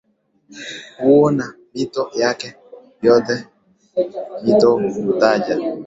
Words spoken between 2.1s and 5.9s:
yake yote Mito hutaja